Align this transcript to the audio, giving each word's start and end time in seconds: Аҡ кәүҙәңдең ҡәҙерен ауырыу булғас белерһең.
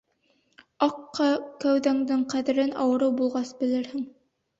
Аҡ 0.85 0.95
кәүҙәңдең 1.63 2.23
ҡәҙерен 2.33 2.73
ауырыу 2.85 3.11
булғас 3.21 3.53
белерһең. 3.61 4.03